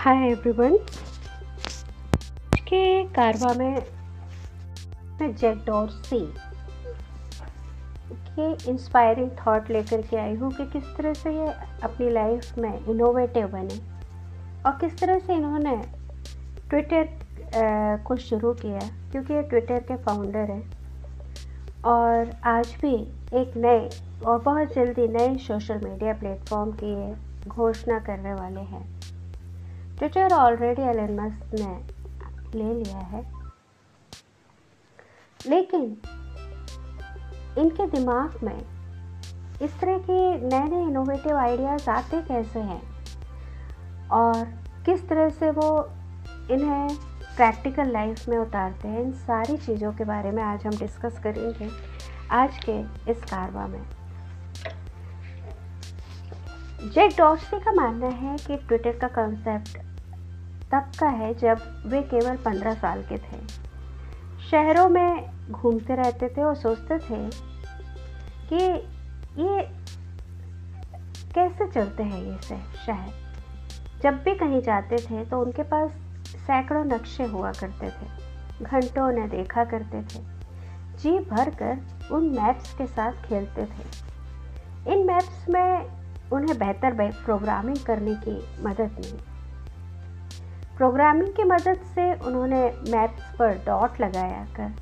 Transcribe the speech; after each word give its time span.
Hi 0.00 0.26
everyone 0.26 0.76
के 2.68 3.04
कारवा 3.14 3.52
में 3.54 3.74
मैं 5.20 5.34
जैक 5.36 5.56
डॉर्सी 5.66 6.20
के 8.12 8.46
इंस्पायरिंग 8.70 9.30
थॉट 9.40 9.70
लेकर 9.70 10.02
के 10.02 10.16
आई 10.16 10.34
हूँ 10.34 10.50
कि 10.52 10.66
किस 10.66 10.84
तरह 10.96 11.14
से 11.14 11.32
ये 11.34 11.46
अपनी 11.82 12.08
लाइफ 12.10 12.58
में 12.58 12.86
इनोवेटिव 12.86 13.46
बने। 13.46 13.78
और 14.62 14.78
किस 14.80 14.98
तरह 15.00 15.18
से 15.18 15.34
इन्होंने 15.34 15.76
ट्विटर 16.70 18.02
को 18.06 18.16
शुरू 18.28 18.52
किया 18.52 18.80
क्योंकि 19.12 19.34
ये 19.34 19.42
ट्विटर 19.42 19.80
के 19.90 19.96
फाउंडर 19.96 20.50
हैं। 20.50 20.62
और 21.86 22.30
आज 22.46 22.74
भी 22.82 22.94
एक 23.40 23.56
नए 23.56 23.88
और 24.26 24.40
बहुत 24.40 24.72
जल्दी 24.74 25.06
नए 25.08 25.36
सोशल 25.38 25.84
मीडिया 25.84 26.14
प्लेटफॉर्म 26.14 26.72
की 26.82 26.94
घोषणा 27.48 27.98
करने 27.98 28.34
वाले 28.34 28.60
हैं। 28.60 28.99
ट्विटर 30.00 30.32
ऑलरेडी 30.32 30.82
एलन 30.82 31.20
मस्क 31.20 31.54
ने 31.54 31.88
ले 32.58 32.74
लिया 32.74 32.98
है। 32.98 33.32
लेकिन 35.46 35.82
इनके 37.58 37.86
दिमाग 37.86 38.38
में 38.42 38.58
इस 39.62 39.80
तरह 39.80 39.98
के 39.98 40.48
नए 40.48 40.64
नए 40.64 40.82
इनोवेटिव 40.82 41.36
आइडियाज़ 41.36 41.90
आते 41.90 42.22
कैसे 42.22 42.60
हैं? 42.60 42.82
और 44.08 44.44
किस 44.86 45.08
तरह 45.08 45.30
से 45.30 45.50
वो 45.50 45.84
इन्हें 46.50 46.96
प्रैक्टिकल 47.36 47.88
लाइफ 47.88 48.28
में 48.28 48.38
उतारते 48.38 48.88
हैं? 48.88 49.00
इन 49.00 49.12
सारी 49.12 49.56
चीज़ों 49.56 49.92
के 49.92 50.04
बारे 50.04 50.30
में 50.30 50.42
आज 50.42 50.66
हम 50.66 50.72
डिस्कस 50.72 51.18
करेंगे 51.18 51.70
आज 52.30 52.58
के 52.68 52.80
इस 53.10 53.24
कारवा 53.24 53.66
में। 53.66 53.82
जेक 56.90 57.16
डॉर्सी 57.18 57.60
का 57.60 57.72
मानना 57.72 58.06
है 58.06 58.36
कि 58.36 58.56
ट्विटर 58.56 58.98
का 58.98 59.08
कॉन्सेप्ट 59.08 59.89
तब 60.70 60.90
का 60.98 61.08
है 61.10 61.32
जब 61.34 61.62
वे 61.86 62.00
केवल 62.04 62.36
पंद्रह 62.36 62.74
साल 62.76 63.02
के 63.02 63.16
थे। 63.18 63.38
शहरों 64.50 64.88
में 64.88 65.50
घूमते 65.50 65.94
रहते 65.94 66.28
थे 66.28 66.42
और 66.42 66.54
सोचते 66.56 66.98
थे 67.00 67.28
कि 68.48 68.62
ये 69.42 69.62
कैसे 71.34 71.66
चलते 71.68 72.02
हैं 72.02 72.22
ये 72.22 72.58
शहर। 72.86 73.12
जब 74.02 74.22
भी 74.24 74.34
कहीं 74.34 74.60
जाते 74.62 74.96
थे 75.00 75.24
तो 75.24 75.40
उनके 75.40 75.62
पास 75.64 75.90
सैकड़ों 76.36 76.84
नक्शे 76.84 77.24
हुआ 77.24 77.52
करते 77.52 77.88
थे, 77.88 78.06
घंटों 78.62 79.08
उन्हें 79.08 79.28
देखा 79.30 79.64
करते 79.64 80.02
थे, 80.04 80.22
जी 80.98 81.18
भर 81.26 81.50
कर 81.54 82.14
उन 82.14 82.28
मैप्स 82.30 82.74
के 82.74 82.86
साथ 82.86 83.22
खेलते 83.24 83.64
थे। 83.64 84.92
इन 84.92 85.06
मैप्स 85.06 85.48
में 85.48 86.30
उन्हें 86.32 86.58
बेहतर 86.58 86.94
प्रोग्रामिंग 87.24 87.84
करने 87.86 88.14
की 88.18 88.38
मदद 88.62 88.96
मिली। 88.96 89.18
प्रोग्रामिंग 90.80 91.28
की 91.28 91.44
मदद 91.44 91.80
से 91.94 92.12
उन्होंने 92.14 92.60
मैप्स 92.90 93.22
पर 93.38 93.54
डॉट 93.66 94.00
लगाया 94.00 94.44
कर, 94.56 94.72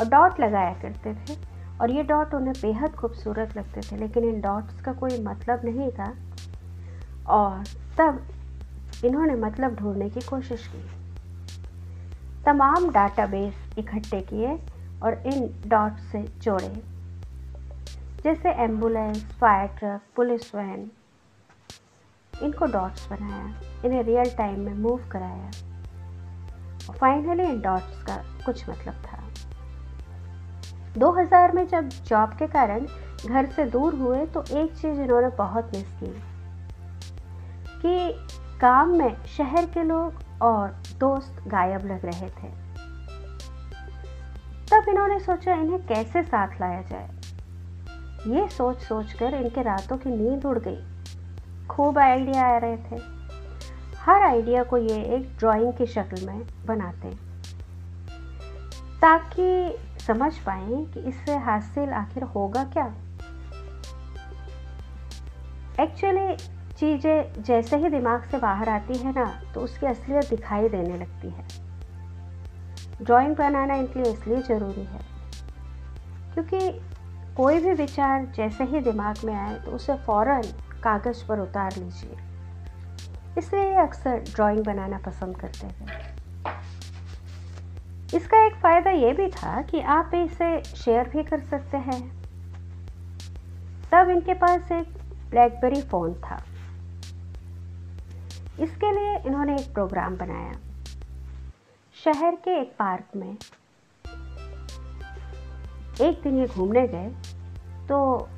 और 0.00 0.08
डॉट 0.08 0.40
लगाया 0.40 0.72
करते 0.82 1.12
थे। 1.14 1.36
और 1.80 1.90
ये 1.90 2.02
डॉट 2.02 2.34
उन्हें 2.34 2.54
बेहद 2.62 2.94
खूबसूरत 2.94 3.56
लगते 3.56 3.80
थे, 3.80 3.96
लेकिन 3.96 4.24
इन 4.24 4.40
डॉट्स 4.40 4.80
का 4.80 4.92
कोई 4.92 5.22
मतलब 5.22 5.60
नहीं 5.64 5.90
था। 5.90 6.12
और 7.28 7.64
तब 7.98 8.20
इन्होंने 9.04 9.34
मतलब 9.34 9.74
ढूँढने 9.74 10.10
की 10.10 10.20
कोशिश 10.20 10.66
की। 10.66 10.84
तमाम 12.44 12.90
डाटाबेस 12.90 13.78
इकट्ठे 13.78 14.20
किए 14.20 14.58
और 15.02 15.22
इन 15.26 15.50
डॉट 15.66 15.92
से 16.12 16.22
जोड़े। 16.22 16.82
जैसे 18.24 18.50
ambulance 18.50 19.24
fire 19.40 19.66
truck 19.68 20.00
police 20.16 20.54
van 20.54 20.90
इनको 22.42 22.66
डॉट्स 22.66 23.10
बनाया, 23.10 23.60
इन्हें 23.84 24.02
रियल 24.02 24.30
टाइम 24.30 24.60
में 24.60 24.74
मूव 24.74 25.08
कराया। 25.12 25.50
और 26.88 26.96
फाइनली 26.96 27.44
इन 27.44 27.60
डॉट्स 27.60 28.02
का 28.02 28.16
कुछ 28.46 28.68
मतलब 28.68 28.94
था। 28.94 29.18
2000 30.98 31.52
में 31.52 31.68
जब 31.68 31.88
जॉब 31.88 32.30
के 32.30 32.46
कारण 32.46 32.86
घर 33.26 33.46
से 33.46 33.64
दूर 33.64 33.94
हुए 33.94 34.26
तो 34.26 34.44
एक 34.50 34.76
चीज़ 34.76 35.00
इन्होंने 35.00 35.28
बहुत 35.28 35.64
मिस 35.64 35.86
की। 35.88 36.22
कि 37.82 38.26
काम 38.60 38.88
में 38.88 39.26
शहर 39.26 39.66
के 39.66 39.82
लोग 39.82 40.14
और 40.42 40.82
दोस्त 40.98 41.44
गायब 41.46 41.86
लग 41.86 42.04
रहे 42.04 42.30
थे। 42.30 42.68
तब 44.70 44.88
इन्होंने 44.88 45.20
सोचा, 45.20 45.54
इन्हें 45.54 45.86
कैसे 45.86 46.22
साथ 46.22 46.48
लाया 46.60 46.82
जाए? 46.82 47.10
ये 48.26 48.48
सोच 48.48 48.78
सोच 48.78 49.12
कर 49.12 49.34
इनके 49.34 49.62
रातों 49.62 49.96
की 49.96 50.10
नींद 50.10 50.46
उड़ 50.46 50.58
गई। 50.58 50.97
खूब 51.70 51.98
आइडिया 51.98 52.46
आ 52.46 52.56
रहे 52.58 52.76
थे। 52.78 53.00
हर 54.00 54.22
आइडिया 54.22 54.62
को 54.64 54.76
ये 54.78 55.02
एक 55.16 55.28
ड्राइंग 55.38 55.72
की 55.72 55.86
शक्ल 55.88 56.26
में 56.26 56.40
बनाते 56.66 57.10
ताकि 59.02 59.76
समझ 60.06 60.32
पाए 60.38 60.84
कि 60.94 61.00
इससे 61.00 61.36
हासिल 61.38 61.90
आखिर 61.94 62.22
होगा 62.26 62.64
क्या। 62.66 62.86
एक्चुअली 65.80 66.36
चीज़ें 66.74 67.42
जैसे 67.42 67.76
ही 67.76 67.88
दिमाग 67.90 68.22
से 68.30 68.38
बाहर 68.38 68.68
आती 68.68 68.98
है 68.98 69.12
ना 69.12 69.26
तो 69.54 69.60
उसकी 69.60 69.86
असलियत 69.86 70.30
दिखाई 70.30 70.68
देने 70.68 70.96
लगती 70.96 71.28
है। 71.28 71.46
ड्राइंग 73.02 73.34
बनाना 73.36 73.74
इनके 73.74 74.02
लिए 74.02 74.12
इसलिए 74.12 74.42
ज़रूरी 74.44 74.84
है, 74.84 75.00
क्योंकि 76.34 76.70
कोई 77.36 77.58
भी 77.60 77.72
विचार 77.74 78.24
जैसे 78.36 78.64
ही 78.64 78.80
दिमाग 78.82 79.24
में 79.24 79.34
आए 79.34 79.54
तो 79.56 79.70
उसे 79.70 79.96
फ़ौरन 79.96 80.42
कागज़ 80.82 81.24
पर 81.26 81.40
उतार 81.40 81.76
लीजिए। 81.76 82.16
इसलिए 83.38 83.74
अक्सर 83.74 84.18
ड्राइंग 84.34 84.64
बनाना 84.64 84.98
पसंद 84.98 85.36
करते 85.36 85.66
हैं। 85.66 86.16
इसका 88.14 88.44
एक 88.46 88.54
फ़ायदा 88.54 88.90
ये 88.90 89.12
भी 89.12 89.28
था 89.28 89.62
कि 89.62 89.80
आप 89.80 90.10
इसे 90.14 90.62
शेयर 90.64 91.08
भी 91.08 91.22
कर 91.22 91.40
सकते 91.40 91.76
हैं। 91.76 92.00
तब 93.92 94.10
इनके 94.10 94.34
पास 94.34 94.72
एक 94.72 94.88
ब्लैकबेरी 95.30 95.82
फ़ोन 95.82 96.14
था। 96.14 96.42
इसके 98.60 98.92
लिए 98.92 99.18
इन्होंने 99.18 99.54
एक 99.54 99.72
प्रोग्राम 99.74 100.16
बनाया। 100.16 100.52
शहर 102.04 102.34
के 102.34 102.60
एक 102.60 102.72
पार्क 102.78 103.16
में। 103.16 103.36
एक 106.00 106.20
दिन 106.22 106.38
ये 106.38 106.46
घूमने 106.46 106.86
गए 106.88 107.08
तो 107.88 108.28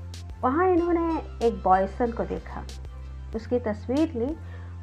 वहाँ 0.42 0.68
इन्होंने 0.68 1.46
एक 1.46 1.62
बॉयसन 1.62 2.12
को 2.12 2.24
देखा, 2.24 2.62
उसकी 3.36 3.58
तस्वीर 3.60 4.12
ली 4.16 4.34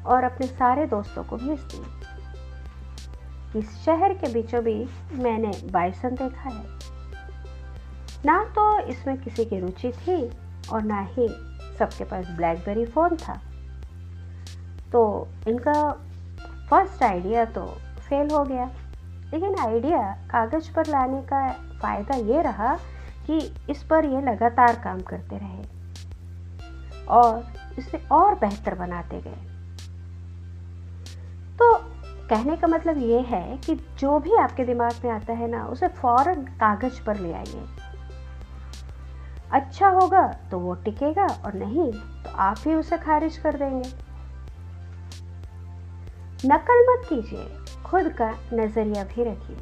और 0.06 0.24
अपने 0.24 0.46
सारे 0.46 0.86
दोस्तों 0.86 1.24
को 1.24 1.36
भेज 1.36 1.60
दी। 1.72 1.82
इस 3.58 3.70
शहर 3.84 4.12
के 4.14 4.32
बीचों 4.32 4.62
बीच 4.64 5.20
मैंने 5.20 5.50
बाइसन 5.72 6.14
देखा 6.14 6.48
है। 6.50 6.64
ना 8.26 8.42
तो 8.54 8.78
इसमें 8.88 9.16
किसी 9.22 9.44
की 9.44 9.58
रुचि 9.60 9.90
थी 9.96 10.18
और 10.72 10.82
ना 10.82 11.00
ही 11.10 11.28
सबके 11.78 12.04
पास 12.04 12.26
ब्लैकबेरी 12.36 12.84
फ़ोन 12.86 13.16
था। 13.16 13.40
तो 14.92 15.28
इनका 15.48 15.90
फ़र्स्ट 16.70 17.02
आइडिया 17.02 17.44
तो 17.46 17.64
फेल 17.98 18.30
हो 18.30 18.44
गया, 18.44 18.64
लेकिन 19.32 19.58
आइडिया 19.58 20.00
कागज़ 20.30 20.70
पर 20.74 20.86
लाने 20.86 21.20
का 21.22 21.48
फ़ायदा 21.80 22.16
ये 22.26 22.42
रहा 22.42 22.78
कि 23.30 23.38
इस 23.70 23.82
पर 23.82 24.04
ये 24.04 24.20
लगातार 24.22 24.80
काम 24.84 25.00
करते 25.00 25.38
रहे 25.38 25.62
और 27.08 27.52
इसे 27.78 28.02
और 28.12 28.34
बेहतर 28.34 28.74
बनाते 28.74 29.20
गए। 29.20 29.46
तो 31.58 31.72
कहने 32.28 32.56
का 32.56 32.66
मतलब 32.66 32.98
ये 32.98 33.20
है 33.20 33.56
कि 33.56 33.74
जो 33.98 34.18
भी 34.18 34.34
आपके 34.36 34.64
दिमाग 34.64 35.04
में 35.04 35.10
आता 35.10 35.32
है 35.32 35.48
ना, 35.50 35.64
उसे 35.66 35.88
फ़ौरन 35.88 36.42
कागज़ 36.60 37.00
पर 37.02 37.18
ले 37.18 37.32
आइए। 37.32 37.66
अच्छा 39.52 39.88
होगा 39.88 40.26
तो 40.50 40.58
वो 40.58 40.74
टिकेगा 40.74 41.26
और 41.44 41.54
नहीं 41.54 41.90
तो 42.24 42.30
आप 42.38 42.58
ही 42.66 42.74
उसे 42.74 42.98
खारिज 42.98 43.38
कर 43.38 43.56
देंगे। 43.56 43.88
नकल 46.44 46.84
मत 46.88 47.08
कीजिए, 47.08 47.48
खुद 47.82 48.08
का 48.12 48.30
नज़रिया 48.52 49.04
भी 49.04 49.24
रखिए। 49.24 49.56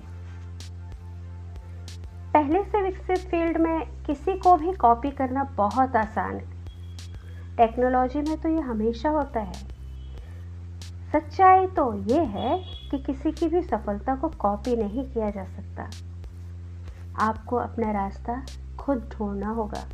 पहले 2.36 2.64
से 2.64 2.82
विकसित 2.82 3.18
फ़ील्ड 3.18 3.56
में 3.56 4.04
किसी 4.04 4.38
को 4.38 4.56
भी 4.56 4.72
कॉपी 4.72 5.10
करना 5.10 5.44
बहुत 5.44 5.96
आसान 5.96 6.36
है। 6.36 6.66
टेक्नोलॉजी 7.56 8.18
में 8.18 8.40
तो 8.40 8.48
ये 8.48 8.60
हमेशा 8.60 9.08
होता 9.08 9.40
है। 9.40 9.52
सच्चाई 11.12 11.66
तो 11.66 11.94
ये 11.94 12.20
है 12.20 12.58
कि 12.90 12.98
किसी 12.98 13.32
की 13.32 13.48
भी 13.48 13.62
सफलता 13.62 14.16
को 14.16 14.28
कॉपी 14.28 14.76
नहीं 14.76 15.04
किया 15.04 15.30
जा 15.30 15.44
सकता। 15.44 15.90
आपको 17.18 17.56
अपना 17.56 17.90
रास्ता 17.90 18.46
खुद 18.78 19.10
ढूंढना 19.14 19.48
होगा। 19.48 19.84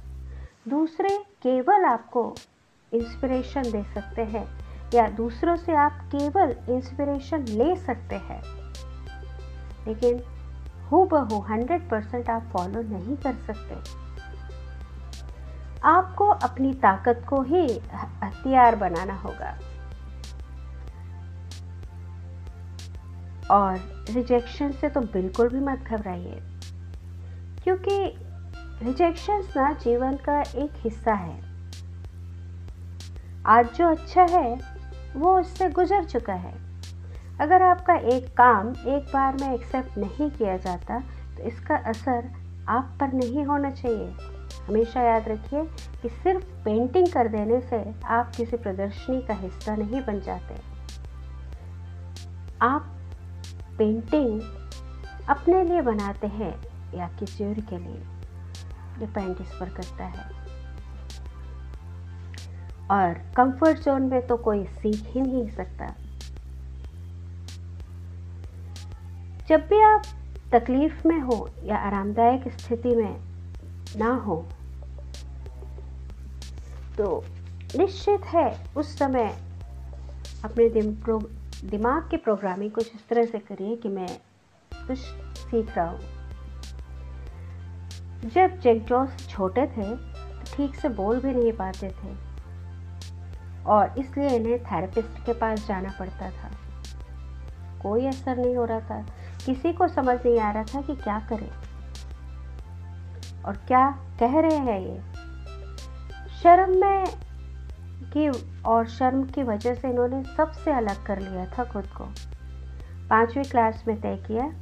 दूसरे 0.69 1.09
केवल 1.19 1.85
आपको 1.85 2.35
इंस्पिरेशन 2.95 3.63
दे 3.63 3.85
सकते 3.85 4.23
हैं, 4.23 4.49
या 4.95 5.09
दूसरों 5.09 5.57
से 5.57 5.75
आप 5.75 5.93
केवल 5.93 6.57
इंस्पिरेशन 6.71 7.43
ले 7.43 7.77
सकते 7.77 8.15
हैं। 8.15 8.43
लेकिन 9.87 10.23
हो 10.93 11.05
बहू 11.05 11.41
हंड्रेड 11.41 11.89
परसेंट 11.91 12.31
आप 12.31 12.49
फॉलो 12.53 12.81
नहीं 12.89 13.17
कर 13.17 13.35
सकते। 13.47 13.75
आपको 15.85 16.27
अपनी 16.27 16.73
ताकत 16.83 17.25
को 17.29 17.41
ही 17.43 17.67
हथियार 18.23 18.77
बनाना 18.77 19.15
होगा। 19.15 19.59
और 23.51 23.79
रिजेक्शन 24.11 24.73
से 24.73 24.89
तो 24.89 25.01
बिल्कुल 25.13 25.49
भी 25.49 25.61
मत 25.61 25.79
घबराइए, 25.81 26.41
क्योंकि 27.65 27.97
रिजेक्शंस 28.83 29.57
ना 29.57 29.73
जीवन 29.75 30.17
का 30.25 30.41
एक 30.41 30.73
हिस्सा 30.77 31.15
है। 31.15 31.41
आज 33.47 33.73
जो 33.77 33.89
अच्छा 33.89 34.23
है, 34.31 34.55
वो 35.17 35.39
उससे 35.41 35.69
गुजर 35.71 36.05
चुका 36.05 36.35
है। 36.35 36.55
अगर 37.43 37.63
आपका 37.63 37.95
एक 37.95 38.27
काम 38.37 38.69
एक 38.69 39.11
बार 39.13 39.37
में 39.41 39.55
एक्सेप्ट 39.55 39.99
नहीं 39.99 40.31
किया 40.31 40.57
जाता 40.57 40.99
तो 41.37 41.43
इसका 41.43 41.77
असर 41.77 42.29
आप 42.69 42.97
पर 43.01 43.13
नहीं 43.13 43.45
होना 43.45 43.71
चाहिए। 43.71 44.15
हमेशा 44.69 45.03
याद 45.03 45.29
रखिए 45.29 45.65
कि 46.03 46.09
सिर्फ़ 46.09 46.45
पेंटिंग 46.65 47.09
कर 47.13 47.29
देने 47.29 47.61
से 47.61 47.95
आप 48.05 48.31
किसी 48.37 48.57
प्रदर्शनी 48.57 49.21
का 49.23 49.35
हिस्सा 49.35 49.77
नहीं 49.77 50.03
बन 50.03 50.21
जाते। 50.21 50.55
आप 52.63 52.83
पेंटिंग 53.79 54.41
अपने 55.29 55.65
लिए 55.65 55.81
बनाते 55.81 56.27
हैं 56.27 56.55
या 56.95 57.09
किसी 57.09 57.45
और 57.45 57.61
के 57.61 57.79
लिए? 57.79 58.03
डिपेंड 58.99 59.37
इस 59.41 59.55
पर 59.61 59.69
करता 59.69 60.05
है। 60.05 60.31
और 62.91 63.15
कंफर्ट 63.37 63.79
जोन 63.79 64.03
में 64.03 64.27
तो 64.27 64.37
कोई 64.37 64.65
सीख 64.65 65.07
ही 65.07 65.21
नहीं 65.21 65.49
सकता। 65.51 65.95
जब 69.49 69.61
भी 69.61 69.81
आप 69.83 70.03
तकलीफ़ 70.53 71.07
में 71.09 71.21
हो 71.21 71.49
या 71.65 71.77
आरामदायक 71.77 72.49
स्थिति 72.53 72.95
में 72.97 73.17
ना 73.97 74.15
हो 74.17 74.37
तो 76.99 77.25
निश्चित 77.77 78.25
है 78.25 78.47
उस 78.77 78.97
समय 78.99 79.29
अपने 80.45 80.69
दिमाग 80.69 82.09
की 82.11 82.17
प्रोग्रामिंग 82.17 82.71
कुछ 82.71 82.95
इस 82.95 83.07
तरह 83.09 83.25
से 83.25 83.39
करिए 83.39 83.77
कि 83.77 83.89
मैं 83.89 84.09
कुछ 84.73 84.99
सीख 84.99 85.77
रहा 85.77 85.89
हूँ। 85.91 86.01
जब 88.25 88.59
जैक 88.61 88.85
जॉस 88.85 89.29
छोटे 89.29 89.67
थे 89.67 89.85
तो 89.85 90.57
ठीक 90.57 90.75
से 90.75 90.89
बोल 90.89 91.21
भी 91.21 91.33
नहीं 91.35 91.53
पाते 91.53 91.89
थे 91.91 92.15
और 93.67 93.99
इसलिए 93.99 94.29
इन्हें 94.29 94.59
थेरेपिस्ट 94.65 95.25
के 95.27 95.33
पास 95.33 95.67
जाना 95.69 95.93
पड़ता 95.99 96.31
था। 96.31 96.51
कोई 97.83 98.07
असर 98.07 98.37
नहीं 98.37 98.57
हो 98.57 98.65
रहा 98.65 98.81
था। 98.81 99.05
किसी 99.47 99.73
को 99.73 99.89
समझ 99.89 100.19
नहीं 100.27 100.41
आ 100.41 100.51
रहा 100.51 100.63
था 100.63 100.81
कि 100.81 100.95
क्या 100.95 101.19
करें। 101.19 101.51
और 103.43 103.57
क्या 103.57 103.91
कह 103.91 104.41
रहे 104.41 104.57
हैं 104.57 104.81
ये? 104.81 105.03
शर्म 106.43 106.81
में 106.81 107.07
की 108.17 108.29
और 108.63 108.87
शर्म 108.87 109.25
की 109.25 109.43
वजह 109.43 109.75
से 109.75 109.91
इन्होंने 109.91 110.25
सबसे 110.37 110.73
अलग 110.73 111.07
कर 111.07 111.21
लिया 111.21 111.47
था 111.47 111.65
खुद 111.65 111.87
को। 111.87 112.05
पांचवी 113.11 113.45
क्लास 113.45 113.85
में 113.89 114.01
तय 114.01 114.17
किया 114.17 114.53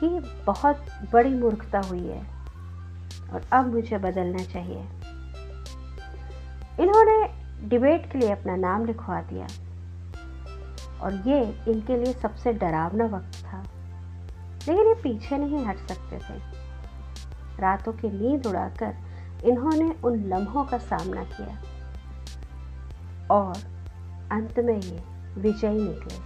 कि 0.00 0.08
बहुत 0.46 0.84
बड़ी 1.12 1.34
मूर्खता 1.34 1.80
हुई 1.80 2.06
है 2.06 2.22
और 3.32 3.42
अब 3.52 3.74
मुझे 3.74 3.98
बदलना 3.98 4.44
चाहिए। 4.44 4.80
इन्होंने 6.80 7.48
डिबेट 7.68 8.12
के 8.12 8.18
लिए 8.18 8.30
अपना 8.30 8.56
नाम 8.56 8.84
लिखवा 8.84 9.20
दिया। 9.20 9.46
और 11.00 11.14
ये 11.14 11.64
इनके 11.68 12.04
लिए 12.04 12.12
सबसे 12.12 12.52
डरावना 12.52 13.04
वक्त 13.04 13.37
लेकिन 14.68 14.86
ये 14.86 14.94
पीछे 15.02 15.38
नहीं 15.38 15.64
हट 15.66 15.78
सकते 15.88 16.18
थे। 16.18 16.38
रातों 17.60 17.92
की 17.92 18.08
नींद 18.10 18.46
उड़ाकर 18.46 18.94
इन्होंने 19.44 19.90
उन 20.04 20.22
लम्हों 20.28 20.64
का 20.64 20.78
सामना 20.78 21.22
किया। 21.26 21.58
और 23.30 23.56
अंत 24.32 24.58
में 24.58 24.74
ये 24.74 25.02
विजयी 25.38 25.78
निकले। 25.78 26.16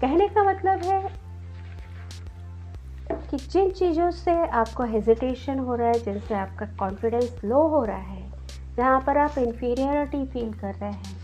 कहने 0.00 0.28
का 0.28 0.42
मतलब 0.42 0.82
है 0.82 1.00
कि 3.30 3.36
जिन 3.36 3.70
चीज़ों 3.70 4.10
से 4.12 4.32
आपको 4.50 4.84
हेजिटेशन 4.84 5.58
हो 5.58 5.74
रहा 5.74 5.88
है, 5.88 5.98
जिनसे 6.00 6.34
आपका 6.34 6.66
कॉन्फिडेंस 6.78 7.40
लो 7.44 7.66
हो 7.68 7.84
रहा 7.84 7.96
है, 7.98 8.24
जहाँ 8.76 9.00
पर 9.00 9.18
आप 9.18 9.38
इन्फीरियरिटी 9.38 10.24
फील 10.24 10.52
कर 10.54 10.74
रहे 10.74 10.90
हैं 10.90 11.14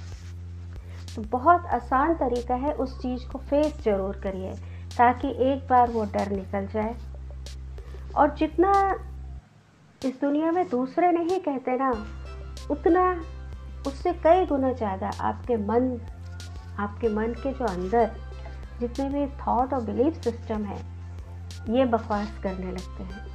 तो 1.15 1.23
बहुत 1.31 1.67
आसान 1.73 2.15
तरीका 2.15 2.55
है 2.57 2.73
उस 2.75 2.97
चीज़ 2.99 3.27
को 3.31 3.39
फेस 3.41 3.83
ज़रूर 3.85 4.17
करिए। 4.17 4.53
ताकि 4.99 5.29
एक 5.43 5.67
बार 5.69 5.91
वो 5.91 6.05
डर 6.07 6.31
निकल 6.31 6.67
जाए। 6.67 6.95
और 8.17 8.35
जितना 8.39 8.73
इस 10.03 10.21
दुनिया 10.21 10.51
में 10.53 10.69
दूसरे 10.69 11.11
नहीं 11.13 11.39
कहते 11.41 11.77
ना, 11.77 11.91
उतना 12.71 13.11
उससे 13.87 14.13
कई 14.25 14.45
गुना 14.47 14.73
ज़्यादा 14.73 15.11
आपके 15.21 15.57
मन 15.59 15.99
आपके 16.79 17.09
मन 17.09 17.35
के 17.43 17.53
जो 17.53 17.65
अंदर 17.65 18.11
जितने 18.81 19.09
भी 19.09 19.27
थॉट 19.39 19.73
और 19.75 19.83
बिलीफ 19.85 20.21
सिस्टम 20.25 20.65
है, 20.65 20.79
ये 21.71 21.85
बकवास 21.87 22.39
करने 22.43 22.73
लगते 22.73 23.03
हैं। 23.03 23.27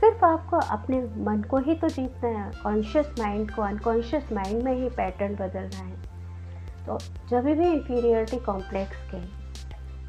सिर्फ़ 0.00 0.24
आपको 0.24 0.56
अपने 0.74 1.00
मन 1.24 1.42
को 1.50 1.58
ही 1.58 1.74
तो 1.74 1.88
जीतना 1.88 2.28
है 2.30 2.50
कॉन्शियस 2.62 3.14
माइंड 3.18 3.50
को 3.50 3.62
अनकॉन्शियस 3.62 4.32
माइंड 4.32 4.62
में 4.62 4.74
ही 4.74 4.88
पैटर्न 4.90 5.34
बदलना 5.34 5.84
है। 5.84 5.96
तो 6.86 6.98
जब 7.30 7.44
भी 7.44 7.68
इंफीरियरिटी 7.72 8.38
कॉम्प्लेक्स 8.44 8.96
के 9.10 9.18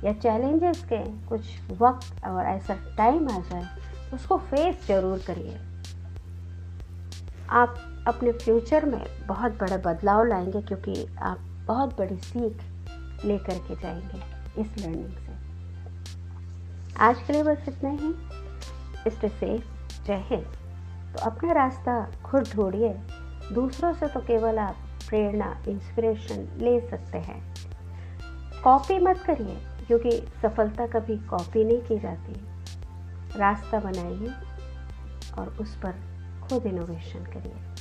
या 0.03 0.13
चैलेंजेस 0.13 0.85
के 0.93 1.27
कुछ 1.27 1.41
वक्त 1.81 2.25
और 2.25 2.45
ऐसा 2.45 2.75
टाइम 2.97 3.29
आ 3.29 3.39
जाए, 3.39 3.67
उसको 4.13 4.37
फेस 4.37 4.87
ज़रूर 4.87 5.17
करिए। 5.17 5.59
आप 7.49 7.75
अपने 8.07 8.31
फ्यूचर 8.31 8.85
में 8.85 9.27
बहुत 9.27 9.51
बड़ा 9.51 9.77
बदलाव 9.77 10.23
लाएँगे 10.23 10.61
क्योंकि 10.61 11.15
आप 11.21 11.39
बहुत 11.39 11.97
बड़ी 11.97 12.15
सीख 12.15 12.61
लेकर 13.25 13.57
के 13.57 13.75
जाएँगे 13.75 14.41
इस 14.61 14.85
लर्निंग 14.85 15.09
से। 15.09 15.31
आज 16.97 17.23
के 17.23 17.33
लिए 17.33 17.43
बस 17.43 17.65
इतना 17.67 17.89
ही। 17.89 18.13
स्टे 19.11 19.29
सेफ़ 19.29 19.65
जय 20.05 20.23
हिंद। 20.27 20.45
तो 21.13 21.23
अपना 21.23 21.51
रास्ता 21.53 22.11
खुद 22.23 22.49
ढूंढिए। 22.55 22.93
दूसरों 23.53 23.93
से 23.93 24.07
तो 24.07 24.19
केवल 24.19 24.59
आप 24.59 24.75
प्रेरणा 25.09 25.63
इंस्पिरेशन 25.67 26.47
ले 26.57 26.89
सकते 26.89 27.17
हैं। 27.17 27.55
कॉपी 28.63 28.99
मत 28.99 29.17
करिए। 29.17 29.70
क्योंकि 29.87 30.11
सफलता 30.41 30.87
कभी 30.87 31.17
कॉपी 31.17 31.63
नहीं 31.63 31.81
की 31.81 31.99
जाती। 31.99 32.33
रास्ता 33.39 33.79
बनाइए 33.79 34.33
और 35.37 35.47
उस 35.47 35.75
पर 35.75 35.91
खुद 36.49 36.65
इनोवेशन 36.65 37.25
करिए। 37.25 37.75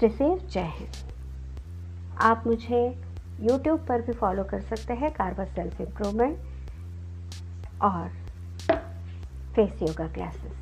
सेफ़ 0.00 0.46
जय 0.46 0.60
हिंद। 0.60 1.12
आप 2.20 2.44
मुझे 2.46 3.02
YouTube 3.42 3.86
पर 3.86 4.02
भी 4.02 4.12
फॉलो 4.12 4.44
कर 4.44 4.60
सकते 4.60 4.94
हैं 4.94 5.10
कारवा 5.12 5.44
सेल्फ 5.44 5.80
इम्प्रूवमेंट 5.80 6.38
और 7.82 8.08
फेस 9.54 9.82
योगा 9.82 10.08
क्लासेस 10.08 10.52